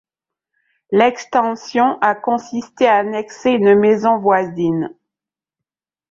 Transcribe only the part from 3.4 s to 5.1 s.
une maison voisine.